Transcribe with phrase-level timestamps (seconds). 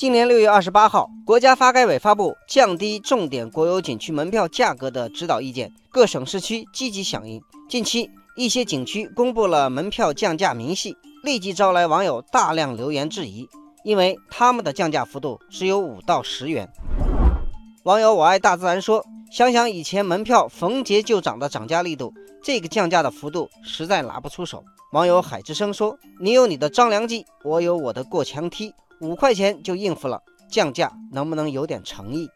[0.00, 7.38] 今年六月二十八号，国家发改委发布降低重点国有景区门票价格的指导意见，各省市区积极响应。
[7.68, 13.46] 近期，一些景区公布了门票降价明细，立即招来网友大量留言质疑，
[13.84, 16.66] 因为他们的降价幅度只有五到十元。
[17.82, 22.10] 网友我爱大自然说：“想想以前门票逢节就涨的涨价力度，
[22.42, 24.64] 这个降价的幅度实在拿不出手。”
[24.94, 32.28] 网友海之声说：“你有你的张良计，我有我的过墙梯。”五块钱就应付了，降价能不能有点诚意？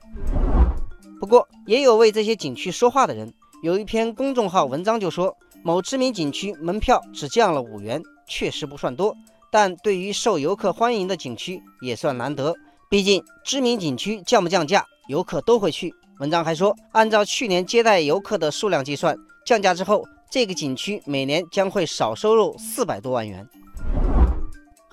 [1.20, 9.14] 不过也有为这些景区说话的人，有一篇公众号文章就说，某知名景区门票只降了五元，确实不算多，
[9.52, 12.54] 但对于受游客欢迎的景区也算难得。
[12.88, 15.94] 毕竟知名景区降不降价，游客都会去。
[16.18, 23.46] 文章还说，按照去年接待游客的数量计算，降价之后，这个景区每年将会少收入四百多万元。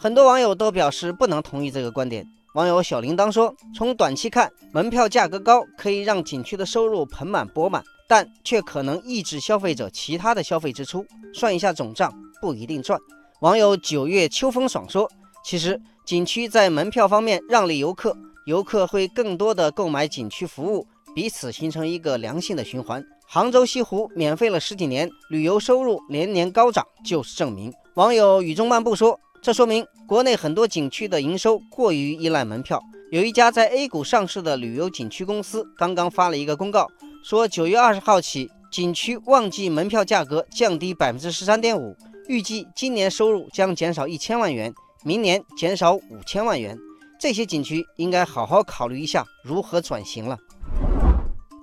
[0.03, 2.27] 很多网友都表示不能同意这个观点。
[2.55, 11.05] 网友小铃铛说：“从短期看，门票价格高可以让景区的收入盆满钵满，但却可能抑制消费者其他的消费支出。
[11.35, 12.99] 算一下总账，不一定赚。”
[13.41, 15.07] 网友九月秋风爽说
[15.45, 23.05] ：“其实景区在门票方面让利游客，游客会更多的购买景区服务，彼此形成一个良性的循环。
[23.27, 29.19] 杭州西湖免费了十几年，旅游收入年年高涨，就是证明。”网友雨中漫步说。
[29.41, 32.79] 这说明国内很多景区的营收过于依赖门票。
[33.09, 36.87] 有一家在 A 股上市的旅游景区公司刚刚发了一个公告，
[37.23, 41.95] 说九月二十号起，景区旺季门票价格降低百分之十三点五，
[42.27, 44.71] 预计今年收入将减少一千万元，
[45.03, 46.77] 明年减少五千万元。
[47.19, 50.37] 这些景区应该好好考虑一下如何转型了。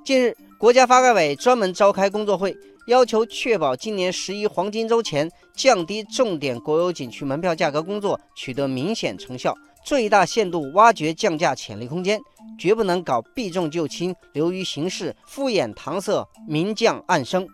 [0.05, 2.57] 近日，国家发改委专门召开工作会。
[2.89, 12.19] 要求确保今年十一黄金周前降低重点国有景区门票价格工作取得明显成效，最大限度挖掘降价潜力空间，
[12.59, 17.47] 绝不能搞避重就轻、流于形式、敷衍搪塞、明降暗升。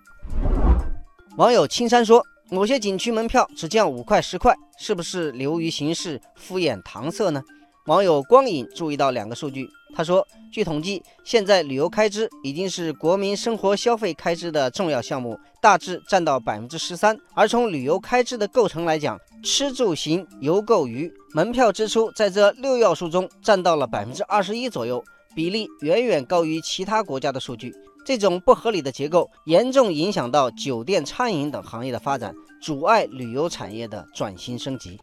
[1.37, 7.43] 网友青山说：“某些景区门票只降五块、十块，是不是流于形式、敷衍搪塞呢？”
[7.87, 9.69] 网友光影注意到两个数据。
[9.95, 17.17] 他说：“据统计，现在旅游开支已经是国民生活消费开支的重要项目，大致占到百分之十三。
[17.33, 25.03] 而从旅游开支的构成来讲，吃住行游购娱门票支出在这六要素中占到了百分之二十一左右，
[25.35, 27.73] 比例远远高于其他国家的数据。
[28.05, 34.99] 这种不合理的结构严重影响到酒店、餐饮等行业的发展，阻碍旅游产业的转型升级。”